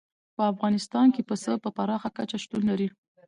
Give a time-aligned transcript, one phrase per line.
[0.35, 2.87] په افغانستان کې پسه په پراخه کچه شتون لري.